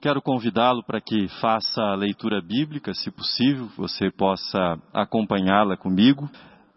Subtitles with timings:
[0.00, 6.30] Quero convidá-lo para que faça a leitura bíblica, se possível, você possa acompanhá-la comigo.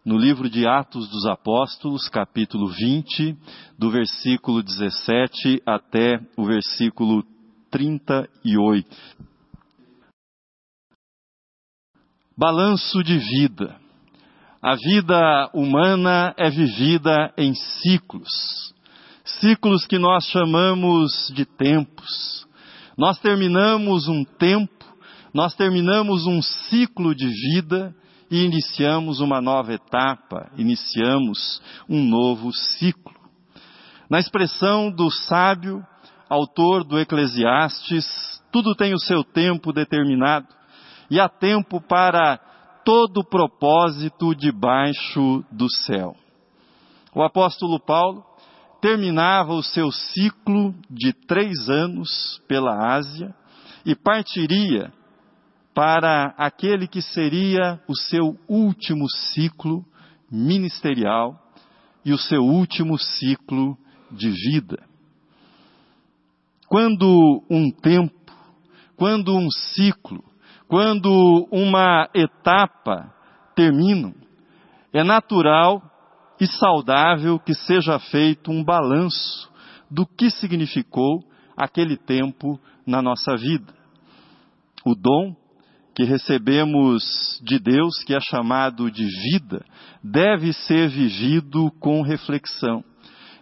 [0.04, 3.38] No livro de Atos dos Apóstolos, capítulo 20,
[3.78, 7.24] do versículo 17 até o versículo
[7.70, 8.90] 38.
[12.36, 13.80] Balanço de vida.
[14.64, 18.74] A vida humana é vivida em ciclos.
[19.24, 22.50] Ciclos que nós chamamos de tempos
[22.98, 24.86] nós terminamos um tempo,
[25.34, 27.96] nós terminamos um ciclo de vida
[28.30, 33.14] e iniciamos uma nova etapa, iniciamos um novo ciclo.
[34.10, 35.86] Na expressão do sábio,
[36.30, 38.06] autor do Eclesiastes,
[38.52, 40.48] tudo tem o seu tempo determinado
[41.10, 42.38] e há tempo para
[42.84, 46.16] todo propósito debaixo do céu.
[47.14, 48.24] O apóstolo Paulo
[48.82, 53.34] terminava o seu ciclo de três anos pela Ásia
[53.86, 54.92] e partiria
[55.74, 59.86] para aquele que seria o seu último ciclo
[60.30, 61.40] ministerial
[62.04, 63.78] e o seu último ciclo
[64.12, 64.84] de vida.
[66.68, 68.34] Quando um tempo,
[68.98, 70.24] quando um ciclo,
[70.68, 73.14] quando uma etapa
[73.56, 74.14] terminam,
[74.94, 75.91] é natural
[76.42, 79.48] e saudável que seja feito um balanço
[79.92, 81.24] do que significou
[81.56, 83.72] aquele tempo na nossa vida.
[84.84, 85.36] O dom
[85.94, 89.64] que recebemos de Deus, que é chamado de vida,
[90.04, 92.84] deve ser vivido com reflexão,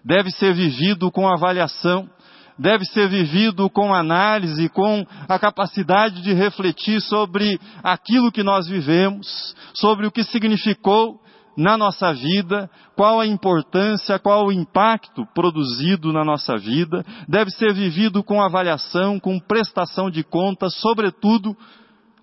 [0.03, 2.09] deve ser vivido com avaliação,
[2.57, 9.55] deve ser vivido com análise, com a capacidade de refletir sobre aquilo que nós vivemos,
[9.73, 11.21] sobre o que significou
[11.59, 17.73] na nossa vida, qual a importância, qual o impacto produzido na nossa vida, deve ser
[17.73, 21.53] vivido com avaliação, com prestação de contas, sobretudo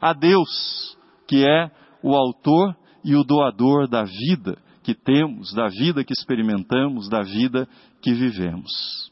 [0.00, 0.96] a Deus,
[1.28, 1.70] que é
[2.02, 7.68] o autor e o doador da vida que temos, da vida que experimentamos, da vida
[8.00, 9.10] que vivemos.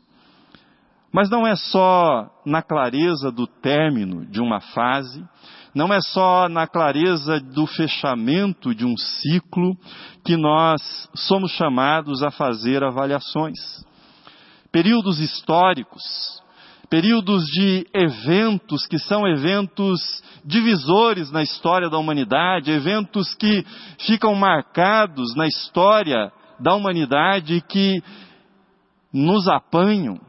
[1.13, 5.23] Mas não é só na clareza do término de uma fase,
[5.75, 9.77] não é só na clareza do fechamento de um ciclo
[10.25, 13.59] que nós somos chamados a fazer avaliações.
[14.71, 16.03] Períodos históricos,
[16.89, 23.65] períodos de eventos que são eventos divisores na história da humanidade, eventos que
[23.99, 26.31] ficam marcados na história
[26.61, 28.01] da humanidade que
[29.13, 30.21] nos apanham,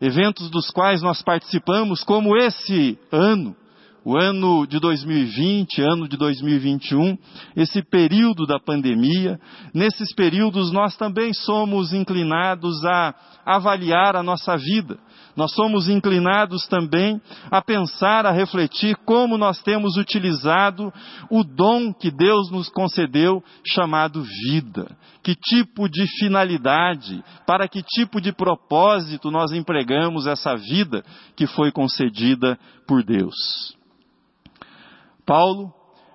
[0.00, 3.56] eventos dos quais nós participamos, como esse ano,
[4.04, 7.16] o ano de 2020, ano de 2021,
[7.56, 9.40] esse período da pandemia,
[9.72, 13.14] nesses períodos nós também somos inclinados a
[13.46, 14.98] avaliar a nossa vida.
[15.34, 17.20] Nós somos inclinados também
[17.50, 20.92] a pensar, a refletir como nós temos utilizado
[21.30, 24.96] o dom que Deus nos concedeu, chamado vida.
[25.22, 31.02] Que tipo de finalidade, para que tipo de propósito nós empregamos essa vida
[31.34, 33.34] que foi concedida por Deus.
[35.26, 35.72] Paulo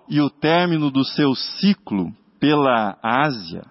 [0.08, 3.64] e o término do seu ciclo pela Ásia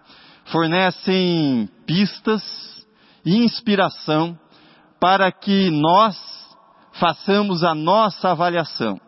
[0.47, 2.43] fornecem pistas
[3.25, 4.39] e inspiração
[5.01, 6.17] para que nós
[6.93, 9.01] façamos a nossa avaliação,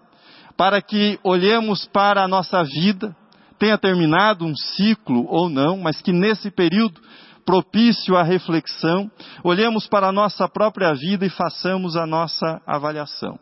[0.56, 3.16] para que olhemos para a nossa vida,
[3.58, 7.00] tenha terminado um ciclo ou não, mas que nesse período
[7.44, 9.10] propício à reflexão,
[9.42, 13.38] olhemos para a nossa própria vida e façamos a nossa avaliação.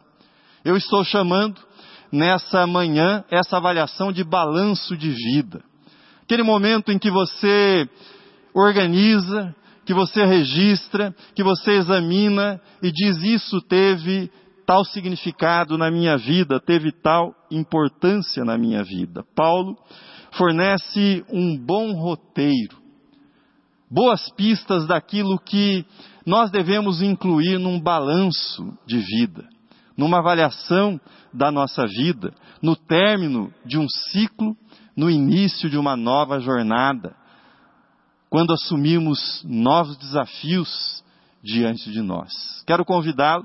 [0.65, 1.61] Eu estou chamando
[2.13, 5.63] nessa manhã essa avaliação de balanço de vida.
[6.23, 7.89] Aquele momento em que você
[8.55, 9.55] organiza,
[9.85, 14.31] que você registra, que você examina e diz: Isso teve
[14.67, 19.25] tal significado na minha vida, teve tal importância na minha vida.
[19.35, 19.75] Paulo
[20.33, 22.77] fornece um bom roteiro,
[23.91, 25.87] boas pistas daquilo que
[26.27, 29.49] nós devemos incluir num balanço de vida,
[29.99, 31.01] numa avaliação
[31.35, 34.57] da nossa vida, no término de um ciclo,
[34.97, 37.17] no início de uma nova jornada,
[38.31, 41.03] quando assumimos novos desafios
[41.43, 42.33] diante de nós.
[42.65, 43.45] Quero convidá-lo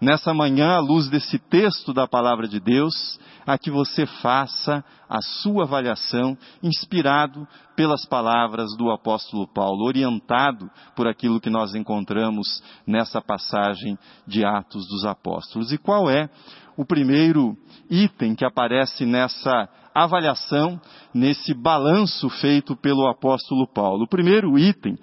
[0.00, 5.20] nessa manhã, à luz desse texto da palavra de Deus, a que você faça a
[5.22, 13.20] sua avaliação, inspirado pelas palavras do apóstolo Paulo, orientado por aquilo que nós encontramos nessa
[13.20, 15.72] passagem de Atos dos Apóstolos.
[15.72, 16.28] E qual é
[16.76, 17.56] o primeiro
[17.90, 20.80] item que aparece nessa avaliação,
[21.12, 24.04] nesse balanço feito pelo apóstolo Paulo.
[24.04, 24.96] O primeiro item,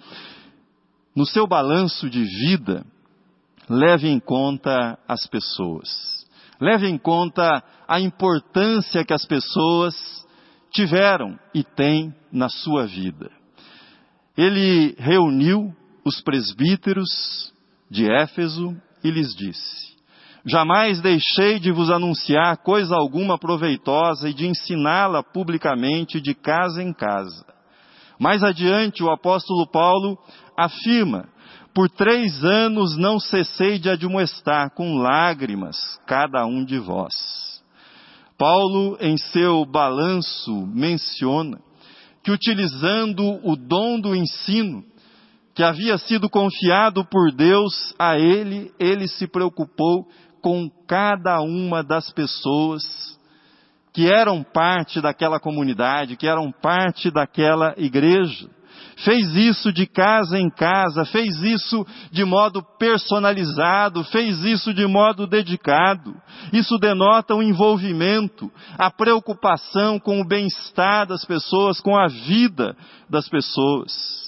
[1.14, 2.86] no seu balanço de vida,
[3.70, 5.90] leve em conta as pessoas.
[6.60, 9.96] Leve em conta a importância que as pessoas
[10.72, 13.30] tiveram e têm na sua vida.
[14.38, 15.74] Ele reuniu
[16.04, 17.54] os presbíteros
[17.90, 19.96] de Éfeso e lhes disse:
[20.46, 26.94] Jamais deixei de vos anunciar coisa alguma proveitosa e de ensiná-la publicamente de casa em
[26.94, 27.46] casa.
[28.20, 30.18] Mais adiante, o apóstolo Paulo
[30.58, 31.28] afirma:
[31.76, 35.76] Por três anos não cessei de admoestar com lágrimas
[36.08, 37.12] cada um de vós.
[38.38, 41.60] Paulo, em seu balanço, menciona
[42.24, 44.86] que, utilizando o dom do ensino,
[45.54, 50.08] que havia sido confiado por Deus a ele, ele se preocupou
[50.42, 53.20] com cada uma das pessoas
[53.92, 58.50] que eram parte daquela comunidade, que eram parte daquela igreja.
[58.98, 65.28] Fez isso de casa em casa, fez isso de modo personalizado, fez isso de modo
[65.28, 66.16] dedicado.
[66.54, 72.76] Isso denota o um envolvimento, a preocupação com o bem-estar das pessoas, com a vida
[73.10, 74.26] das pessoas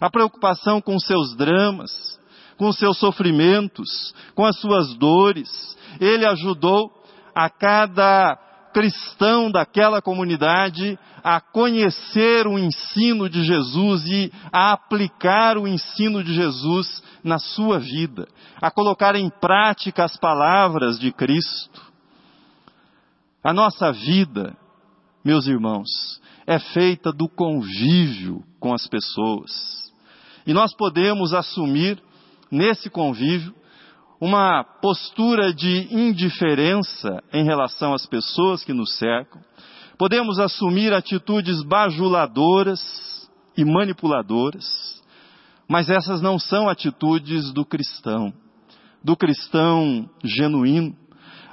[0.00, 2.18] a preocupação com seus dramas,
[2.56, 5.76] com seus sofrimentos, com as suas dores.
[6.00, 6.90] Ele ajudou
[7.34, 8.38] a cada
[8.72, 16.34] cristão daquela comunidade a conhecer o ensino de Jesus e a aplicar o ensino de
[16.34, 18.26] Jesus na sua vida,
[18.60, 21.80] a colocar em prática as palavras de Cristo.
[23.42, 24.56] A nossa vida,
[25.24, 29.50] meus irmãos, é feita do convívio com as pessoas.
[30.46, 32.02] E nós podemos assumir
[32.50, 33.54] nesse convívio
[34.20, 39.40] uma postura de indiferença em relação às pessoas que nos cercam.
[40.00, 42.80] Podemos assumir atitudes bajuladoras
[43.54, 44.64] e manipuladoras,
[45.68, 48.32] mas essas não são atitudes do cristão,
[49.04, 50.96] do cristão genuíno.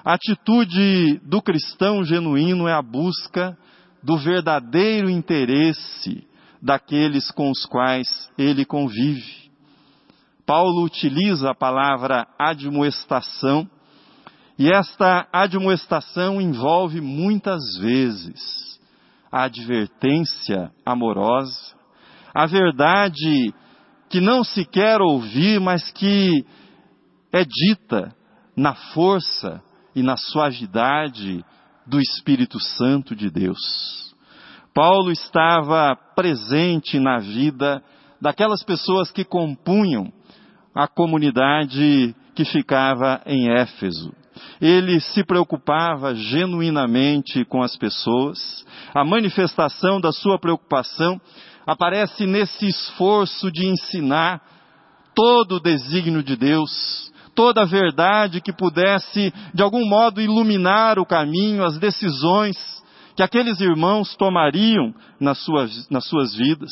[0.02, 3.58] A atitude do cristão genuíno é a busca
[4.02, 6.26] do verdadeiro interesse
[6.62, 9.52] daqueles com os quais ele convive.
[10.46, 13.70] Paulo utiliza a palavra admoestação,
[14.58, 18.80] e esta admoestação envolve muitas vezes
[19.32, 21.76] a advertência amorosa,
[22.34, 23.54] a verdade
[24.10, 26.46] que não se quer ouvir, mas que
[27.32, 28.16] é dita
[28.56, 29.62] na força
[29.96, 31.44] e na suavidade
[31.86, 33.60] do Espírito Santo de Deus.
[34.74, 37.84] Paulo estava presente na vida
[38.22, 40.12] daquelas pessoas que compunham
[40.74, 44.14] a comunidade que ficava em Éfeso.
[44.62, 48.66] Ele se preocupava genuinamente com as pessoas.
[48.94, 51.20] A manifestação da sua preocupação
[51.66, 54.42] aparece nesse esforço de ensinar
[55.16, 61.06] todo o desígnio de Deus, toda a verdade que pudesse, de algum modo, iluminar o
[61.06, 62.56] caminho, as decisões
[63.16, 66.70] que aqueles irmãos tomariam nas suas, nas suas vidas.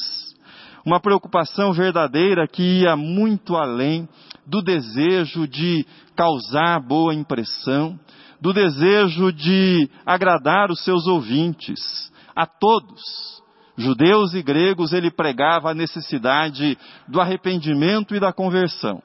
[0.85, 4.07] Uma preocupação verdadeira que ia muito além
[4.45, 7.99] do desejo de causar boa impressão,
[8.39, 11.79] do desejo de agradar os seus ouvintes,
[12.35, 13.01] a todos,
[13.77, 16.77] judeus e gregos, ele pregava a necessidade
[17.07, 19.01] do arrependimento e da conversão.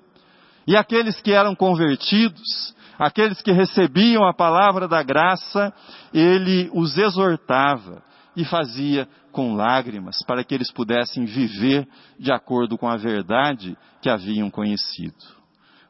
[0.67, 5.73] E aqueles que eram convertidos, aqueles que recebiam a palavra da graça,
[6.13, 8.03] ele os exortava
[8.41, 11.87] e fazia com lágrimas para que eles pudessem viver
[12.19, 15.15] de acordo com a verdade que haviam conhecido.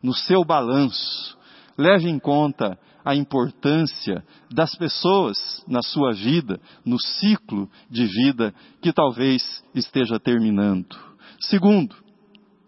[0.03, 1.39] No seu balanço,
[1.79, 8.53] leve em conta a importância das pessoas na sua vida, no ciclo de vida
[8.83, 10.97] que talvez esteja terminando.
[11.39, 11.95] Segundo,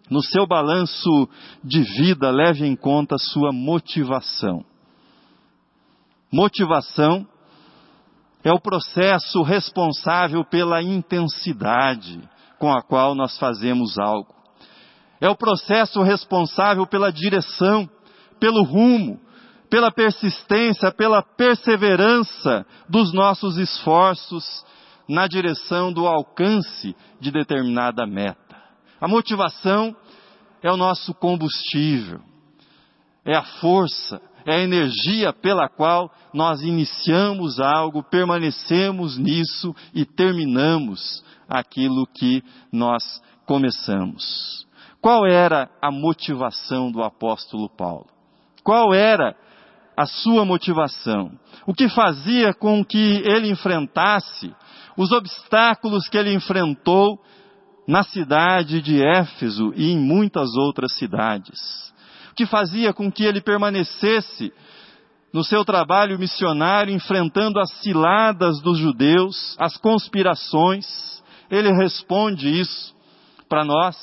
[0.09, 1.29] no seu balanço
[1.61, 4.63] de vida, leve em conta a sua motivação.
[6.31, 7.27] Motivação
[8.43, 12.21] é o processo responsável pela intensidade
[12.59, 14.33] com a qual nós fazemos algo.
[15.21, 17.89] É o processo responsável pela direção,
[18.39, 19.19] pelo rumo,
[19.69, 24.65] pela persistência, pela perseverança dos nossos esforços
[25.07, 28.55] na direção do alcance de determinada meta.
[28.99, 29.95] A motivação
[30.61, 32.19] é o nosso combustível,
[33.25, 41.23] é a força, é a energia pela qual nós iniciamos algo, permanecemos nisso e terminamos
[41.47, 44.65] aquilo que nós começamos.
[45.01, 48.07] Qual era a motivação do apóstolo Paulo?
[48.63, 49.35] Qual era
[49.97, 51.31] a sua motivação?
[51.67, 54.53] O que fazia com que ele enfrentasse
[54.97, 57.19] os obstáculos que ele enfrentou
[57.87, 61.92] na cidade de Éfeso e em muitas outras cidades.
[62.35, 64.51] Que fazia com que ele permanecesse
[65.33, 70.85] no seu trabalho missionário, enfrentando as ciladas dos judeus, as conspirações.
[71.49, 72.95] Ele responde isso
[73.49, 73.95] para nós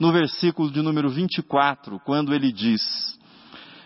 [0.00, 2.82] no versículo de número 24, quando ele diz: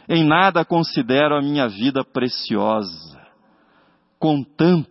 [0.09, 3.21] Em nada considero a minha vida preciosa,
[4.19, 4.91] contanto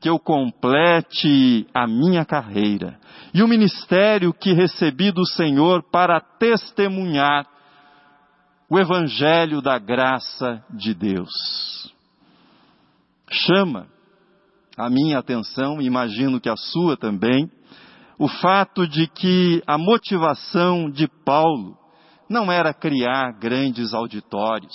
[0.00, 2.98] que eu complete a minha carreira
[3.32, 7.46] e o ministério que recebi do Senhor para testemunhar
[8.68, 11.30] o Evangelho da graça de Deus.
[13.30, 13.86] Chama
[14.76, 17.50] a minha atenção, imagino que a sua também,
[18.18, 21.76] o fato de que a motivação de Paulo
[22.28, 24.74] não era criar grandes auditórios.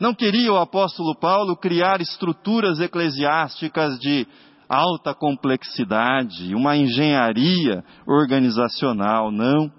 [0.00, 4.26] Não queria o apóstolo Paulo criar estruturas eclesiásticas de
[4.68, 9.77] alta complexidade, uma engenharia organizacional, não.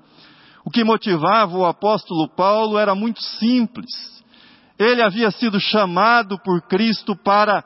[0.69, 3.89] O que motivava o apóstolo Paulo era muito simples.
[4.77, 7.63] Ele havia sido chamado por Cristo para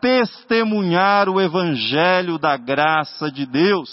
[0.00, 3.90] testemunhar o evangelho da graça de Deus.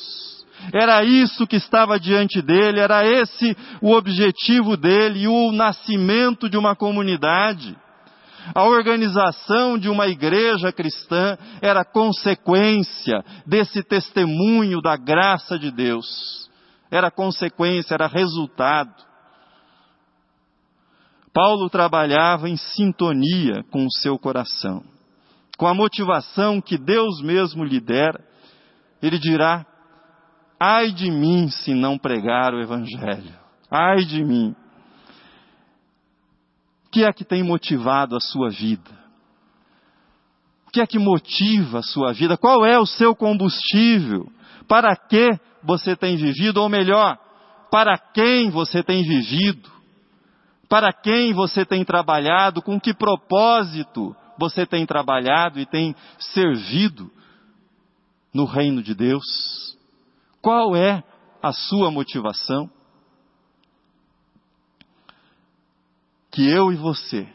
[0.74, 6.78] Era isso que estava diante dele, era esse o objetivo dele, o nascimento de uma
[6.78, 7.76] comunidade.
[8.56, 16.45] A organização de uma igreja cristã era consequência desse testemunho da graça de Deus.
[16.90, 18.94] Era consequência, era resultado.
[21.34, 24.82] Paulo trabalhava em sintonia com o seu coração,
[25.58, 28.24] com a motivação que Deus mesmo lhe dera.
[29.02, 29.66] Ele dirá:
[30.58, 33.34] Ai de mim se não pregar o Evangelho.
[33.70, 34.56] Ai de mim.
[36.86, 38.90] O que é que tem motivado a sua vida?
[40.68, 42.38] O que é que motiva a sua vida?
[42.38, 44.32] Qual é o seu combustível?
[44.68, 46.62] Para que você tem vivido?
[46.62, 47.18] Ou melhor,
[47.72, 49.70] para quem você tem vivido?
[50.70, 52.62] Para quem você tem trabalhado?
[52.62, 57.12] Com que propósito você tem trabalhado e tem servido
[58.34, 59.24] no reino de Deus?
[60.42, 61.04] Qual é
[61.42, 62.70] a sua motivação?
[66.32, 67.28] Que eu e você,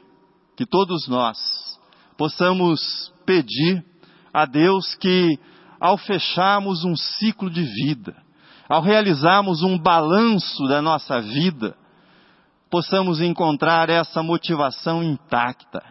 [0.57, 1.39] que todos nós,
[2.19, 3.83] possamos pedir
[4.33, 5.39] a Deus que,
[5.81, 8.15] ao fecharmos um ciclo de vida,
[8.69, 11.75] ao realizarmos um balanço da nossa vida,
[12.71, 15.83] possamos encontrar essa motivação intacta.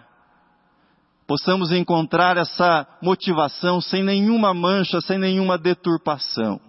[1.28, 6.62] Possamos encontrar essa motivação sem nenhuma mancha, sem nenhuma deturpação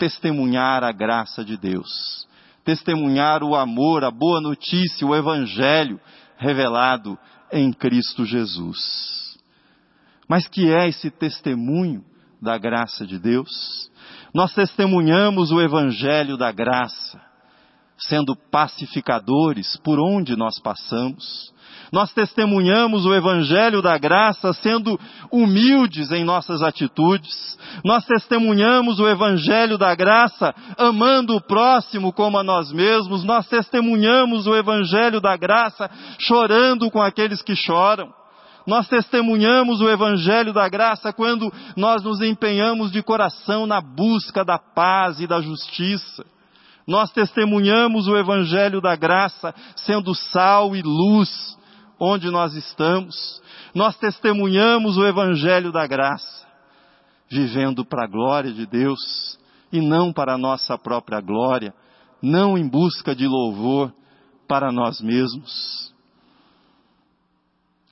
[0.00, 2.26] testemunhar a graça de Deus,
[2.64, 6.00] testemunhar o amor, a boa notícia, o Evangelho
[6.38, 7.18] revelado
[7.52, 9.38] em Cristo Jesus.
[10.26, 12.02] Mas que é esse testemunho
[12.40, 13.90] da graça de Deus?
[14.34, 17.20] Nós testemunhamos o Evangelho da graça,
[17.98, 21.52] sendo pacificadores por onde nós passamos,
[21.92, 24.98] nós testemunhamos o Evangelho da graça sendo
[25.30, 27.58] humildes em nossas atitudes.
[27.84, 33.24] Nós testemunhamos o Evangelho da graça amando o próximo como a nós mesmos.
[33.24, 38.19] Nós testemunhamos o Evangelho da graça chorando com aqueles que choram.
[38.70, 44.60] Nós testemunhamos o Evangelho da graça quando nós nos empenhamos de coração na busca da
[44.60, 46.24] paz e da justiça.
[46.86, 51.58] Nós testemunhamos o Evangelho da graça sendo sal e luz
[51.98, 53.42] onde nós estamos,
[53.74, 56.46] nós testemunhamos o Evangelho da graça,
[57.28, 59.00] vivendo para a glória de Deus
[59.72, 61.74] e não para a nossa própria glória,
[62.22, 63.92] não em busca de louvor
[64.46, 65.89] para nós mesmos.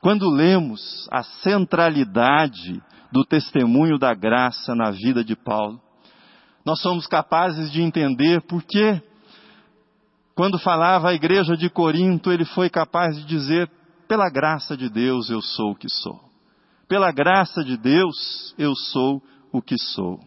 [0.00, 5.80] Quando lemos a centralidade do testemunho da graça na vida de Paulo,
[6.64, 9.02] nós somos capazes de entender por que,
[10.36, 13.68] quando falava à igreja de Corinto, ele foi capaz de dizer:
[14.06, 16.20] pela graça de Deus eu sou o que sou.
[16.86, 19.20] Pela graça de Deus eu sou
[19.52, 20.20] o que sou.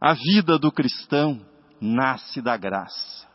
[0.00, 1.40] A vida do cristão
[1.80, 3.28] nasce da graça.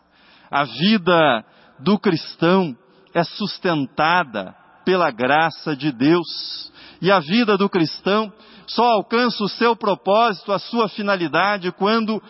[0.49, 1.45] A vida
[1.79, 2.75] do cristão
[3.13, 6.71] é sustentada pela graça de Deus.
[7.01, 8.31] E a vida do cristão
[8.67, 12.21] só alcança o seu propósito, a sua finalidade, quando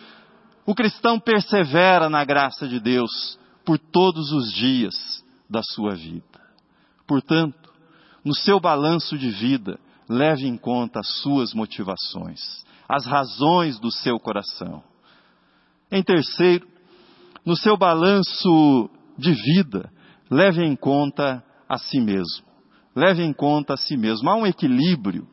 [0.66, 6.24] o cristão persevera na graça de Deus por todos os dias da sua vida.
[7.06, 7.72] Portanto,
[8.24, 14.18] no seu balanço de vida, leve em conta as suas motivações, as razões do seu
[14.18, 14.82] coração.
[15.90, 16.66] Em terceiro,
[17.44, 19.88] no seu balanço de vida,
[20.28, 22.45] leve em conta a si mesmo.
[22.96, 24.30] Leve em conta a si mesmo.
[24.30, 25.26] Há um equilíbrio,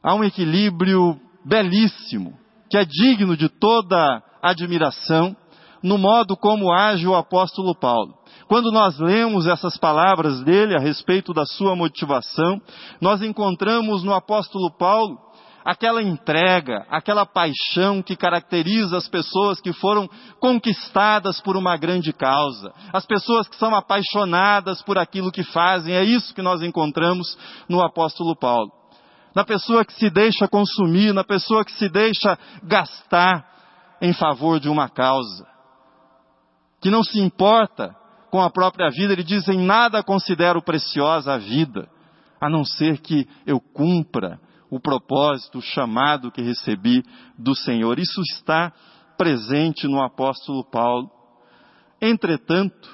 [0.00, 2.38] há um equilíbrio belíssimo,
[2.70, 5.36] que é digno de toda admiração,
[5.82, 8.14] no modo como age o apóstolo Paulo.
[8.46, 12.60] Quando nós lemos essas palavras dele a respeito da sua motivação,
[13.00, 15.18] nós encontramos no apóstolo Paulo
[15.64, 22.72] aquela entrega, aquela paixão que caracteriza as pessoas que foram conquistadas por uma grande causa,
[22.92, 27.80] as pessoas que são apaixonadas por aquilo que fazem, é isso que nós encontramos no
[27.82, 28.70] apóstolo Paulo.
[29.34, 33.44] Na pessoa que se deixa consumir, na pessoa que se deixa gastar
[34.00, 35.46] em favor de uma causa,
[36.80, 37.96] que não se importa
[38.30, 41.88] com a própria vida, ele diz: em nada considero preciosa a vida,
[42.40, 44.38] a não ser que eu cumpra
[44.70, 47.02] o propósito, o chamado que recebi
[47.38, 47.98] do Senhor.
[47.98, 48.72] Isso está
[49.16, 51.10] presente no apóstolo Paulo.
[52.00, 52.88] Entretanto,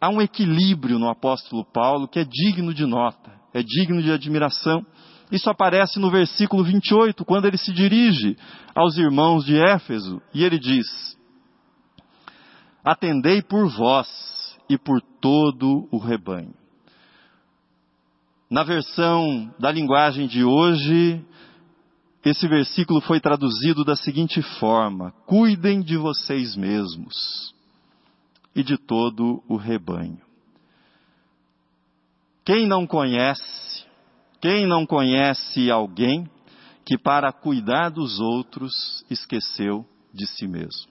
[0.00, 4.84] há um equilíbrio no apóstolo Paulo que é digno de nota, é digno de admiração.
[5.30, 8.36] Isso aparece no versículo 28, quando ele se dirige
[8.74, 10.86] aos irmãos de Éfeso e ele diz:
[12.84, 14.08] Atendei por vós
[14.68, 16.59] e por todo o rebanho.
[18.50, 21.24] Na versão da linguagem de hoje,
[22.24, 27.54] esse versículo foi traduzido da seguinte forma: Cuidem de vocês mesmos
[28.52, 30.20] e de todo o rebanho.
[32.44, 33.84] Quem não conhece,
[34.40, 36.28] quem não conhece alguém
[36.84, 40.90] que para cuidar dos outros esqueceu de si mesmo?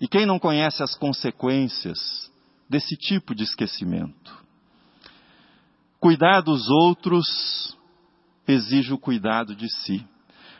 [0.00, 2.32] E quem não conhece as consequências
[2.70, 4.41] desse tipo de esquecimento.
[6.02, 7.78] Cuidar dos outros
[8.48, 10.04] exige o cuidado de si.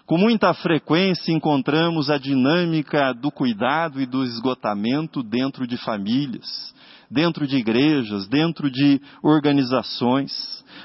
[0.06, 6.72] Com muita frequência encontramos a dinâmica do cuidado e do esgotamento dentro de famílias,
[7.10, 10.32] dentro de igrejas, dentro de organizações.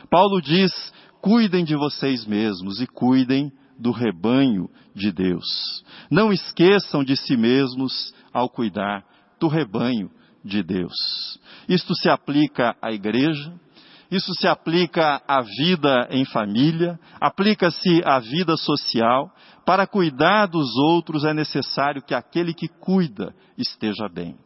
[0.10, 0.72] Paulo diz:
[1.22, 5.46] cuidem de vocês mesmos e cuidem do rebanho de Deus.
[6.10, 9.06] Não esqueçam de si mesmos ao cuidar
[9.40, 10.10] do rebanho
[10.44, 10.96] de Deus.
[11.70, 13.54] Isto se aplica à igreja,
[14.10, 19.30] isso se aplica à vida em família, aplica-se à vida social.
[19.66, 24.38] Para cuidar dos outros é necessário que aquele que cuida esteja bem.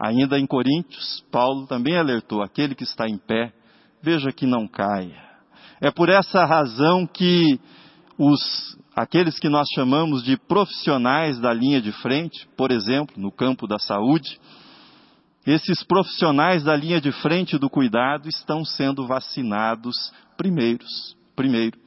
[0.00, 3.52] Ainda em Coríntios, Paulo também alertou: aquele que está em pé,
[4.02, 5.30] veja que não caia.
[5.80, 7.60] É por essa razão que
[8.18, 13.66] os, aqueles que nós chamamos de profissionais da linha de frente, por exemplo, no campo
[13.66, 14.40] da saúde,
[15.50, 21.78] esses profissionais da linha de frente do cuidado estão sendo vacinados primeiros, primeiro,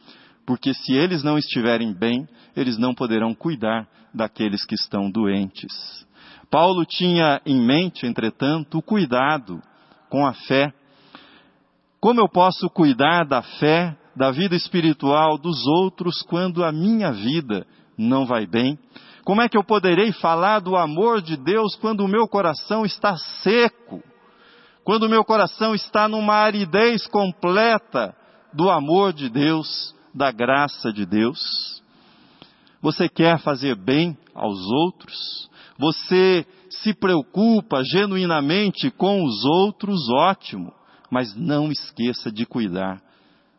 [0.45, 6.05] porque se eles não estiverem bem, eles não poderão cuidar daqueles que estão doentes.
[6.49, 9.61] Paulo tinha em mente, entretanto, o cuidado
[10.09, 10.71] com a fé.
[11.99, 17.65] Como eu posso cuidar da fé, da vida espiritual dos outros quando a minha vida
[17.97, 18.77] não vai bem?
[19.23, 23.15] Como é que eu poderei falar do amor de Deus quando o meu coração está
[23.41, 24.03] seco?
[24.83, 28.13] Quando o meu coração está numa aridez completa
[28.53, 31.81] do amor de Deus, da graça de Deus?
[32.81, 35.49] Você quer fazer bem aos outros?
[35.79, 40.01] Você se preocupa genuinamente com os outros?
[40.09, 40.73] Ótimo,
[41.09, 43.01] mas não esqueça de cuidar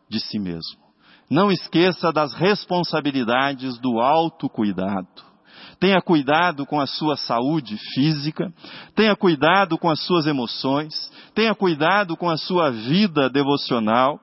[0.07, 0.85] de si mesmo.
[1.27, 5.34] Não esqueça das responsabilidades do autocuidado.
[5.79, 8.53] Tenha cuidado com a sua saúde física,
[8.95, 14.19] tenha cuidado com as suas emoções, tenha cuidado com a sua vida devocional.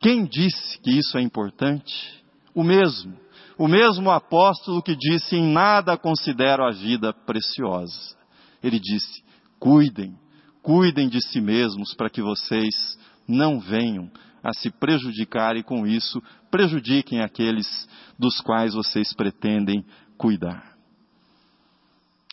[0.00, 2.22] Quem disse que isso é importante?
[2.54, 3.14] O mesmo,
[3.58, 8.16] o mesmo apóstolo que disse: Em nada considero a vida preciosa.
[8.62, 9.22] Ele disse:
[9.58, 10.14] Cuidem,
[10.62, 14.10] cuidem de si mesmos para que vocês não venham
[14.42, 17.66] a se prejudicar e com isso prejudiquem aqueles
[18.18, 19.84] dos quais vocês pretendem
[20.16, 20.76] cuidar.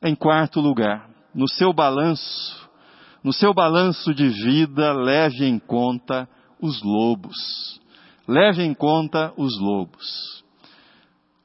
[0.03, 2.69] Em quarto lugar, no seu balanço,
[3.23, 6.27] no seu balanço de vida, leve em conta
[6.61, 7.35] os lobos.
[8.27, 10.43] Leve em conta os lobos.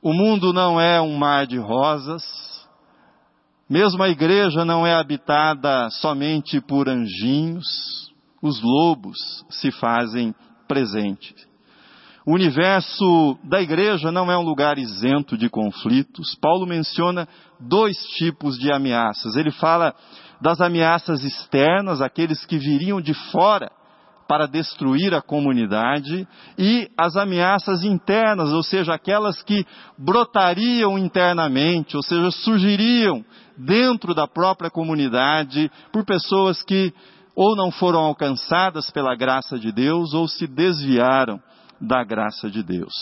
[0.02, 2.22] O mundo não é um mar de rosas,
[3.68, 8.10] mesmo a igreja não é habitada somente por anjinhos,
[8.42, 9.16] os lobos
[9.50, 10.34] se fazem
[10.70, 11.34] presentes.
[12.24, 16.36] O universo da igreja não é um lugar isento de conflitos.
[16.40, 17.26] Paulo menciona
[17.58, 19.34] dois tipos de ameaças.
[19.34, 19.92] Ele fala
[20.40, 23.68] das ameaças externas, aqueles que viriam de fora
[24.28, 26.24] para destruir a comunidade,
[26.56, 29.66] e as ameaças internas, ou seja, aquelas que
[29.98, 33.24] brotariam internamente, ou seja, surgiriam
[33.56, 36.94] dentro da própria comunidade por pessoas que
[37.42, 41.40] ou não foram alcançadas pela graça de Deus ou se desviaram
[41.80, 42.92] da graça de Deus.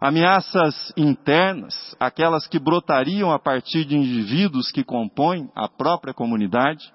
[0.00, 6.92] Ameaças internas, aquelas que brotariam a partir de indivíduos que compõem a própria comunidade.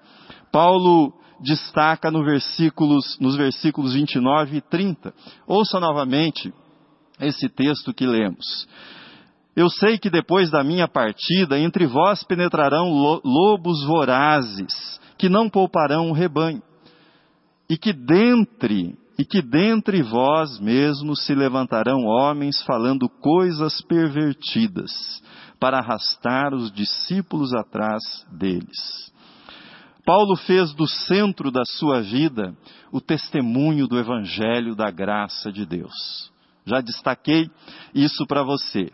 [0.52, 5.14] Paulo destaca no versículos, nos versículos 29 e 30.
[5.48, 6.54] Ouça novamente
[7.22, 8.68] esse texto que lemos.
[9.56, 12.90] Eu sei que depois da minha partida, entre vós penetrarão
[13.24, 16.62] lobos vorazes, que não pouparão o rebanho,
[17.70, 24.92] e que dentre e que dentre vós mesmos se levantarão homens falando coisas pervertidas,
[25.60, 29.12] para arrastar os discípulos atrás deles.
[30.06, 32.56] Paulo fez do centro da sua vida
[32.92, 36.32] o testemunho do Evangelho da graça de Deus.
[36.66, 37.50] Já destaquei
[37.94, 38.92] isso para você.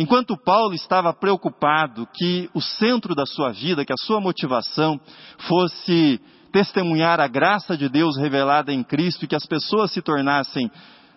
[0.00, 4.98] Enquanto Paulo estava preocupado que o centro da sua vida, que a sua motivação
[5.46, 6.18] fosse
[6.50, 10.70] testemunhar a graça de Deus revelada em Cristo e que as pessoas se tornassem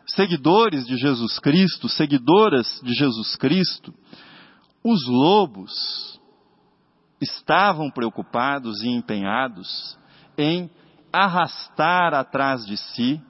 [0.05, 3.93] seguidores de Jesus Cristo, seguidoras de Jesus Cristo,
[4.83, 6.19] os lobos
[7.21, 9.97] estavam preocupados e empenhados
[10.37, 10.69] em
[11.09, 13.21] arrastar atrás de si,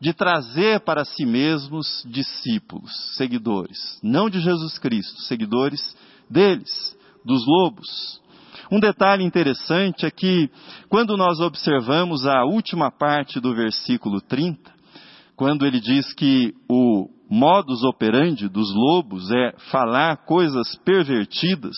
[0.00, 5.96] de trazer para si mesmos discípulos, seguidores, não de Jesus Cristo, seguidores
[6.28, 8.20] deles, dos lobos.
[8.70, 10.50] Um detalhe interessante é que,
[10.88, 14.70] quando nós observamos a última parte do versículo 30,
[15.36, 21.76] quando ele diz que o modus operandi dos lobos é falar coisas pervertidas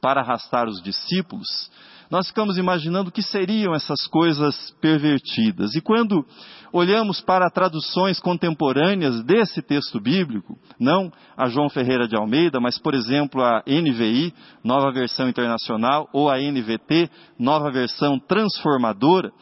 [0.00, 1.70] para arrastar os discípulos,
[2.12, 5.74] nós ficamos imaginando o que seriam essas coisas pervertidas.
[5.74, 6.22] E quando
[6.70, 12.92] olhamos para traduções contemporâneas desse texto bíblico, não a João Ferreira de Almeida, mas, por
[12.92, 19.32] exemplo, a NVI, Nova Versão Internacional, ou a NVT, Nova Versão Transformadora,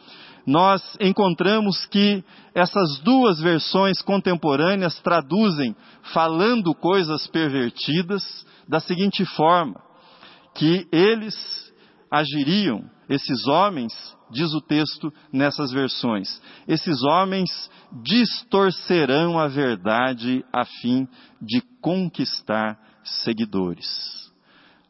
[0.47, 2.23] nós encontramos que
[2.55, 5.75] essas duas versões contemporâneas traduzem
[6.13, 8.23] falando coisas pervertidas
[8.65, 9.75] da seguinte forma:
[10.55, 11.60] que eles
[12.11, 13.93] agiriam esses homens,
[14.29, 17.49] diz o texto nessas versões, esses homens
[18.03, 21.07] distorcerão a verdade a fim
[21.41, 23.87] de conquistar seguidores.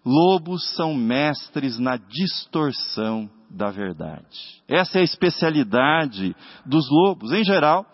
[0.03, 4.63] Lobos são mestres na distorção da verdade.
[4.67, 7.31] Essa é a especialidade dos lobos.
[7.31, 7.85] Em geral,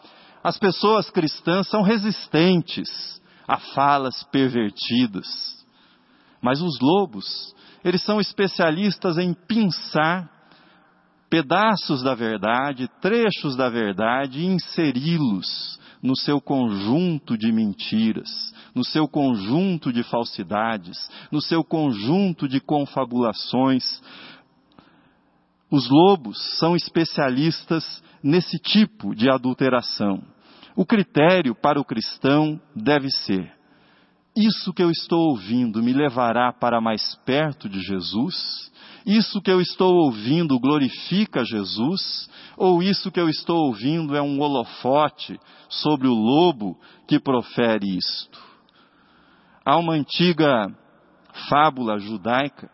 [0.41, 5.56] as pessoas cristãs são resistentes a falas pervertidas.
[6.41, 10.29] Mas os lobos eles são especialistas em pinçar
[11.29, 19.07] pedaços da verdade, trechos da verdade e inseri-los no seu conjunto de mentiras, no seu
[19.07, 24.01] conjunto de falsidades, no seu conjunto de confabulações.
[25.69, 30.23] Os lobos são especialistas nesse tipo de adulteração.
[30.75, 33.56] O critério para o cristão deve ser:
[34.37, 38.71] isso que eu estou ouvindo me levará para mais perto de Jesus?
[39.03, 42.29] Isso que eu estou ouvindo glorifica Jesus?
[42.55, 48.39] Ou isso que eu estou ouvindo é um holofote sobre o lobo que profere isto?
[49.65, 50.67] Há uma antiga
[51.49, 52.69] fábula judaica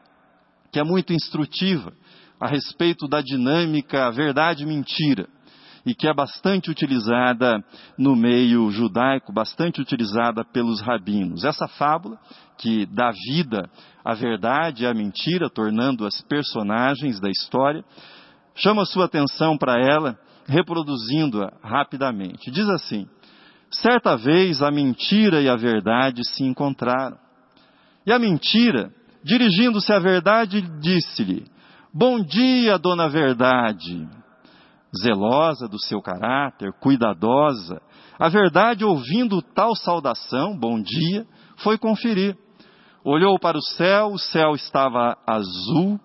[0.72, 1.94] que é muito instrutiva
[2.40, 5.30] a respeito da dinâmica verdade-mentira
[5.86, 7.64] e que é bastante utilizada
[7.98, 11.44] no meio judaico, bastante utilizada pelos rabinos.
[11.44, 12.18] Essa fábula,
[12.58, 13.70] que dá vida
[14.04, 17.84] à verdade e à mentira, tornando as personagens da história,
[18.56, 20.18] chama sua atenção para ela,
[20.48, 22.50] reproduzindo-a rapidamente.
[22.50, 23.06] Diz assim:
[23.70, 27.18] Certa vez a mentira e a verdade se encontraram.
[28.06, 28.90] E a mentira,
[29.22, 31.46] dirigindo-se à verdade, disse-lhe:
[31.94, 34.23] Bom dia, dona Verdade
[35.02, 37.82] zelosa do seu caráter, cuidadosa.
[38.20, 41.26] A verdade, ouvindo tal saudação, bom dia,
[41.58, 42.38] foi conferir.
[43.04, 46.00] Olhou para o céu, o céu estava azul.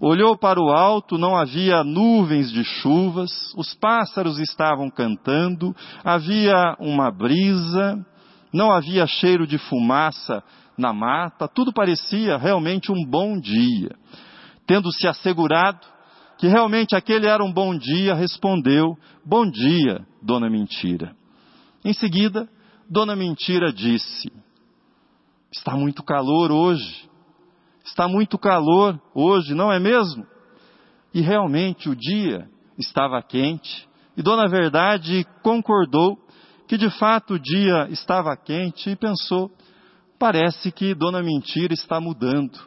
[0.00, 5.74] Olhou para o alto, não havia nuvens de chuvas, os pássaros estavam cantando,
[6.04, 7.98] havia uma brisa,
[8.52, 10.42] não havia cheiro de fumaça
[10.78, 13.90] na mata, tudo parecia realmente um bom dia.
[14.64, 15.84] Tendo se assegurado
[16.38, 21.14] que realmente aquele era um bom dia, respondeu: Bom dia, dona Mentira.
[21.84, 22.48] Em seguida,
[22.88, 24.32] dona Mentira disse:
[25.52, 27.08] Está muito calor hoje.
[27.84, 30.26] Está muito calor hoje, não é mesmo?
[31.12, 32.48] E realmente o dia
[32.78, 36.18] estava quente, e Dona Verdade concordou
[36.68, 39.50] que de fato o dia estava quente e pensou:
[40.18, 42.58] parece que Dona Mentira está mudando.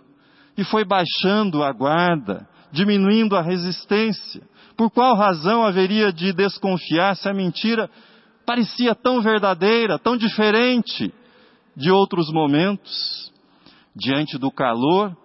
[0.58, 4.42] E foi baixando a guarda, diminuindo a resistência.
[4.78, 7.90] Por qual razão haveria de desconfiar se a mentira
[8.46, 11.14] parecia tão verdadeira, tão diferente?
[11.76, 13.32] de outros momentos,
[13.96, 15.16] diante do calor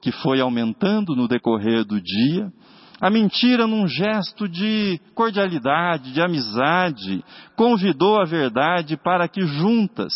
[0.00, 2.52] que foi aumentando no decorrer do dia,
[3.00, 10.14] a mentira, num gesto de cordialidade, de amizade, convidou a verdade para que juntas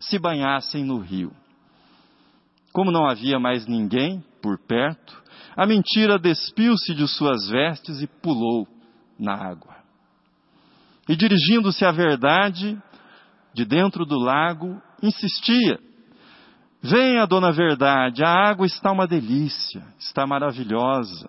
[0.00, 1.32] se banhassem no rio.
[2.72, 5.22] Como não havia mais ninguém por perto,
[5.56, 8.66] a mentira despiu-se de suas vestes e pulou
[9.18, 9.74] na água.
[11.08, 12.80] E dirigindo-se à verdade,
[13.54, 15.78] de dentro do lago, insistia:
[16.82, 21.28] Venha, dona Verdade, a água está uma delícia, está maravilhosa.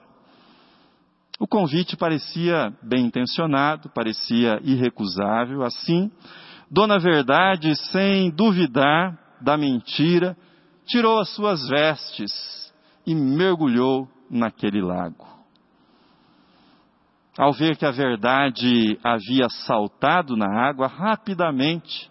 [1.39, 5.63] O convite parecia bem intencionado, parecia irrecusável.
[5.63, 6.09] Assim,
[6.71, 10.37] Dona Verdade, sem duvidar da mentira,
[10.85, 12.31] tirou as suas vestes
[13.05, 15.25] e mergulhou naquele lago.
[17.37, 22.09] Ao ver que a verdade havia saltado na água, rapidamente,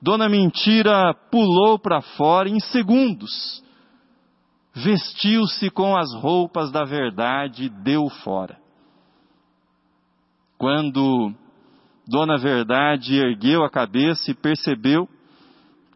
[0.00, 3.62] Dona Mentira pulou para fora em segundos,
[4.72, 8.56] vestiu-se com as roupas da verdade e deu fora.
[10.56, 11.34] Quando
[12.06, 15.08] Dona Verdade ergueu a cabeça e percebeu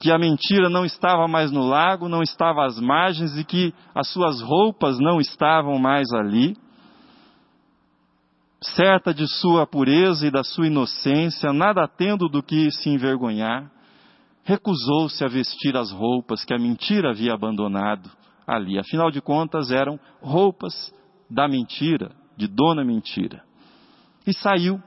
[0.00, 4.09] que a mentira não estava mais no lago, não estava às margens e que as
[4.09, 6.57] suas roupas não estavam mais ali,
[8.61, 13.70] certa de sua pureza e da sua inocência, nada tendo do que se envergonhar,
[14.42, 18.11] recusou-se a vestir as roupas que a mentira havia abandonado
[18.46, 18.78] ali.
[18.78, 20.92] Afinal de contas, eram roupas
[21.30, 23.42] da mentira, de Dona Mentira.
[24.26, 24.80] E saiu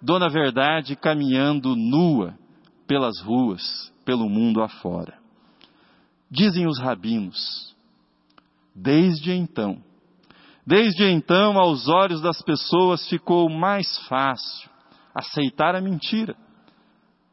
[0.00, 2.34] Dona Verdade caminhando nua
[2.86, 5.18] pelas ruas, pelo mundo afora.
[6.30, 7.76] Dizem os rabinos,
[8.74, 9.82] desde então,
[10.64, 14.70] desde então aos olhos das pessoas ficou mais fácil
[15.14, 16.36] aceitar a mentira,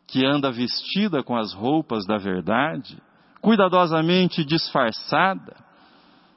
[0.07, 2.97] que anda vestida com as roupas da verdade,
[3.41, 5.55] cuidadosamente disfarçada,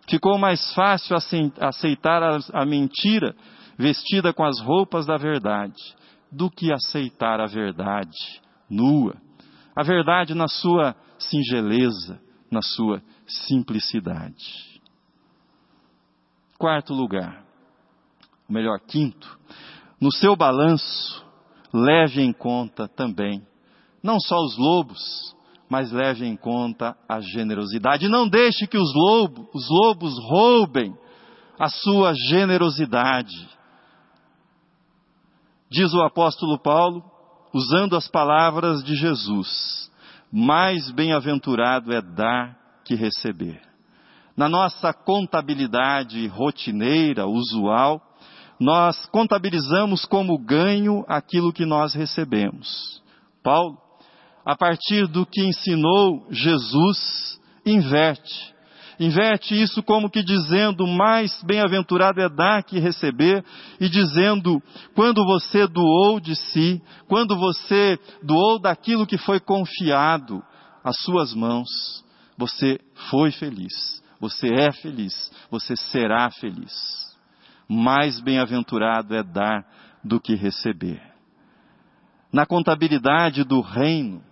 [0.08, 1.16] ficou mais fácil
[1.60, 2.22] aceitar
[2.52, 3.34] a, mentira
[3.78, 5.80] vestida com as roupas da verdade,
[6.32, 9.25] do que aceitar a verdade nua.
[9.76, 12.18] A verdade na sua singeleza,
[12.50, 14.80] na sua simplicidade.
[16.58, 17.44] Quarto lugar,
[18.48, 19.38] ou melhor, quinto,
[20.00, 21.22] no seu balanço,
[21.72, 23.46] leve em conta também,
[24.02, 25.36] não só os lobos,
[25.68, 28.08] mas leve em conta a generosidade.
[28.08, 30.96] Não deixe que os lobos, os lobos roubem
[31.58, 33.48] a sua generosidade.
[35.68, 37.02] Diz o apóstolo Paulo,
[37.56, 39.90] usando as palavras de Jesus:
[40.30, 43.60] mais bem-aventurado é dar que receber.
[44.36, 48.02] Na nossa contabilidade rotineira, usual,
[48.60, 53.02] nós contabilizamos como ganho aquilo que nós recebemos.
[53.42, 53.78] Paulo,
[54.44, 58.54] a partir do que ensinou Jesus, inverte
[58.98, 63.44] inverte isso como que dizendo, mais bem-aventurado é dar que receber,
[63.80, 64.62] e dizendo,
[64.94, 70.42] quando você doou de si, quando você doou daquilo que foi confiado
[70.82, 71.68] às suas mãos,
[72.36, 72.78] você
[73.10, 77.06] foi feliz, você é feliz, você será feliz.
[77.68, 79.66] Mais bem-aventurado é dar
[80.04, 81.02] do que receber.
[82.32, 84.22] Na contabilidade do reino,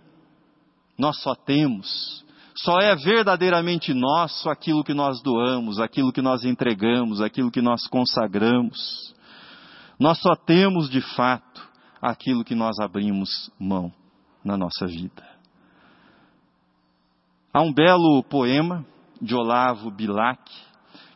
[0.97, 2.24] nós só temos
[2.57, 7.85] só é verdadeiramente nosso aquilo que nós doamos, aquilo que nós entregamos, aquilo que nós
[7.87, 9.13] consagramos.
[9.99, 11.67] Nós só temos de fato
[12.01, 13.91] aquilo que nós abrimos mão
[14.43, 15.23] na nossa vida.
[17.53, 18.85] Há um belo poema
[19.21, 20.51] de Olavo Bilac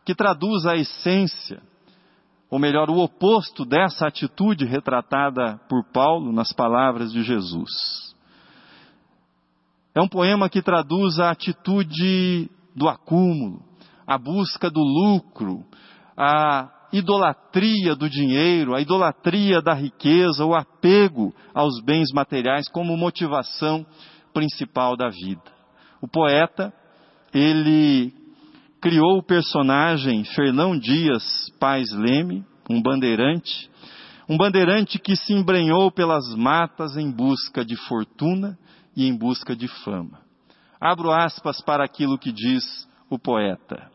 [0.05, 1.61] que traduz a essência,
[2.49, 8.08] ou melhor, o oposto dessa atitude retratada por Paulo nas palavras de Jesus.
[9.99, 13.61] É um poema que traduz a atitude do acúmulo,
[14.07, 15.65] a busca do lucro,
[16.15, 23.85] a idolatria do dinheiro, a idolatria da riqueza, o apego aos bens materiais como motivação
[24.33, 25.43] principal da vida.
[26.01, 26.73] O poeta,
[27.33, 28.13] ele
[28.79, 33.69] criou o personagem Fernão Dias Pais Leme, um bandeirante,
[34.29, 38.57] um bandeirante que se embrenhou pelas matas em busca de fortuna
[38.99, 40.19] e em busca de fama.
[40.79, 43.89] Abro aspas para aquilo que diz o poeta.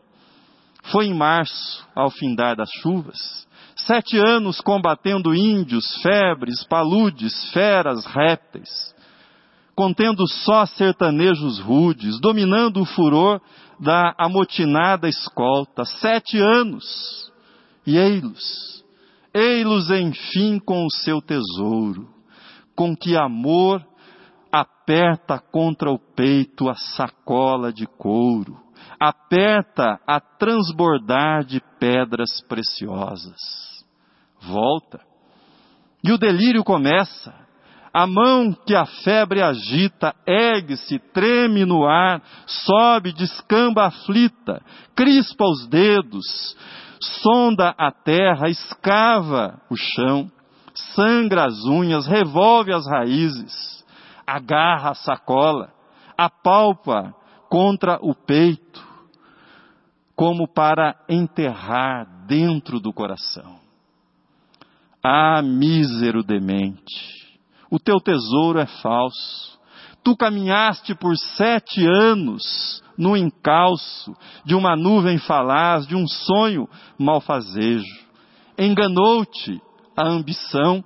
[0.91, 8.95] Foi em março, ao findar das chuvas, sete anos combatendo índios, febres, paludes, feras, répteis,
[9.75, 13.39] contendo só sertanejos rudes, dominando o furor
[13.79, 17.31] da amotinada escolta, sete anos,
[17.85, 18.83] e ei-los,
[19.31, 22.09] ei-los enfim com o seu tesouro,
[22.75, 23.85] com que amor
[24.59, 28.57] aperta contra o peito a sacola de couro,
[28.99, 33.35] aperta a transbordar de pedras preciosas.
[34.41, 35.01] Volta.
[36.03, 37.33] E o delírio começa.
[37.93, 44.61] A mão que a febre agita ergue-se, treme no ar, sobe, descamba aflita,
[44.93, 46.57] crispa os dedos,
[46.99, 50.29] sonda a terra, escava o chão,
[50.93, 53.74] sangra as unhas, revolve as raízes,
[54.25, 55.73] agarra a sacola,
[56.17, 57.13] apalpa
[57.49, 58.85] contra o peito,
[60.15, 63.59] como para enterrar dentro do coração.
[65.03, 69.59] Ah, mísero demente, o teu tesouro é falso.
[70.03, 78.05] Tu caminhaste por sete anos no encalço de uma nuvem falaz, de um sonho malfazejo.
[78.57, 79.61] Enganou-te
[79.97, 80.83] a ambição,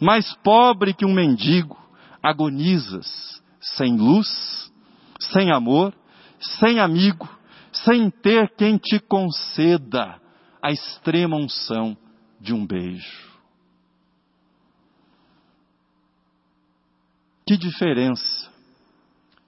[0.00, 1.76] mais pobre que um mendigo,
[2.22, 4.72] agonizas, sem luz,
[5.20, 5.94] sem amor,
[6.38, 7.28] sem amigo,
[7.72, 10.20] sem ter quem te conceda
[10.62, 11.96] a extrema unção
[12.40, 13.30] de um beijo.
[17.46, 18.50] Que diferença!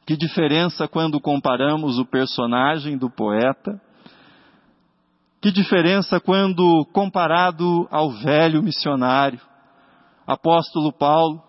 [0.04, 3.80] Que diferença quando comparamos o personagem do poeta
[5.42, 9.40] que diferença quando comparado ao velho missionário,
[10.24, 11.42] apóstolo Paulo,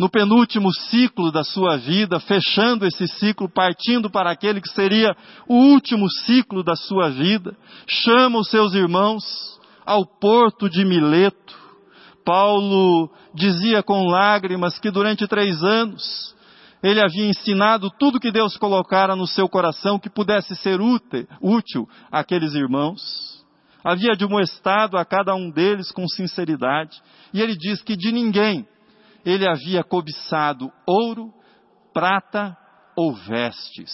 [0.00, 5.14] no penúltimo ciclo da sua vida, fechando esse ciclo, partindo para aquele que seria
[5.46, 7.54] o último ciclo da sua vida,
[7.86, 9.22] chama os seus irmãos
[9.84, 11.54] ao porto de Mileto.
[12.24, 16.34] Paulo dizia com lágrimas que durante três anos
[16.82, 21.86] ele havia ensinado tudo que Deus colocara no seu coração que pudesse ser útil, útil
[22.10, 23.44] àqueles irmãos.
[23.84, 27.02] Havia admoestado a cada um deles com sinceridade.
[27.34, 28.66] E ele diz que de ninguém
[29.24, 31.32] ele havia cobiçado ouro,
[31.92, 32.56] prata
[32.96, 33.90] ou vestes.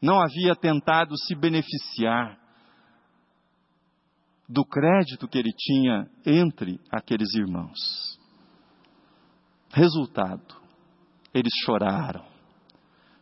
[0.00, 2.38] Não havia tentado se beneficiar
[4.48, 8.18] do crédito que ele tinha entre aqueles irmãos.
[9.72, 10.54] Resultado:
[11.34, 12.24] eles choraram.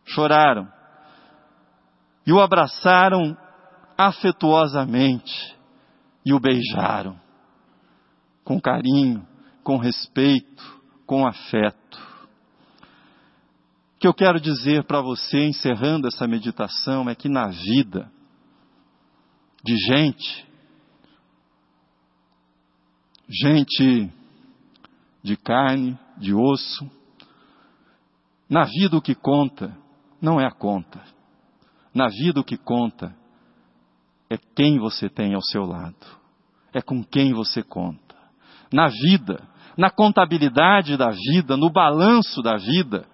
[0.05, 0.71] Choraram.
[2.27, 3.37] E o abraçaram
[3.97, 5.55] afetuosamente
[6.25, 7.19] e o beijaram
[8.45, 9.27] com carinho,
[9.63, 10.74] com respeito,
[11.05, 12.15] com afeto.
[13.95, 18.11] O que eu quero dizer para você, encerrando essa meditação, é que na vida
[19.63, 20.45] de gente,
[23.27, 24.11] gente
[25.23, 26.89] de carne, de osso,
[28.49, 29.75] na vida o que conta
[30.21, 31.01] não é a conta.
[31.93, 33.15] Na vida o que conta
[34.29, 35.95] é quem você tem ao seu lado.
[36.73, 38.15] É com quem você conta.
[38.71, 43.05] Na vida, na contabilidade da vida, no balanço da vida,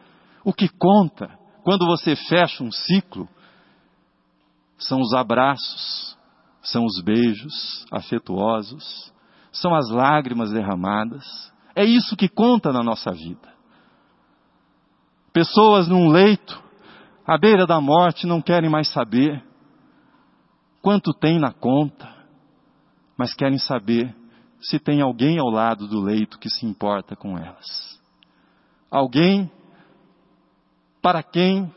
[0.43, 1.29] o que conta
[1.63, 3.27] quando você fecha um ciclo
[4.77, 6.17] são os abraços,
[6.61, 9.13] são os beijos afetuosos,
[9.51, 11.23] são as lágrimas derramadas.
[11.75, 13.51] É isso que conta na nossa vida.
[15.33, 16.61] Pessoas num leito,
[17.25, 19.43] à beira da morte, não querem mais saber
[20.81, 22.09] quanto tem na conta,
[23.17, 24.15] mas querem saber
[24.61, 27.99] se tem alguém ao lado do leito que se importa com elas.
[28.89, 29.49] Alguém
[31.01, 31.73] para quem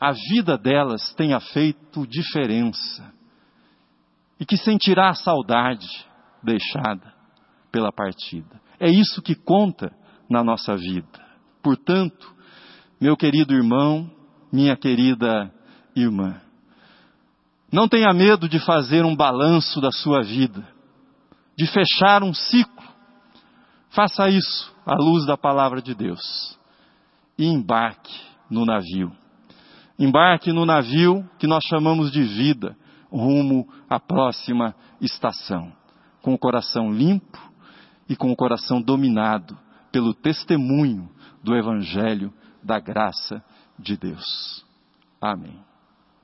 [0.00, 3.12] a vida delas tenha feito diferença
[4.40, 5.88] e que sentirá a saudade
[6.42, 7.14] deixada
[7.70, 8.60] pela partida.
[8.80, 9.92] É isso que conta
[10.30, 11.26] na nossa vida.
[11.62, 12.34] Portanto,
[13.00, 14.10] meu querido irmão,
[14.52, 15.52] minha querida
[15.94, 16.40] irmã.
[17.70, 20.66] Não tenha medo de fazer um balanço da sua vida,
[21.58, 22.86] de fechar um ciclo.
[23.90, 26.56] Faça isso à luz da palavra de Deus
[27.36, 28.14] e embarque
[28.48, 29.10] no navio.
[29.98, 32.76] Embarque no navio que nós chamamos de vida,
[33.10, 35.72] rumo à próxima estação,
[36.22, 37.38] com o coração limpo
[38.08, 39.58] e com o coração dominado
[39.90, 41.10] pelo testemunho
[41.42, 43.42] do Evangelho da graça
[43.76, 44.64] de Deus.
[45.20, 45.67] Amém.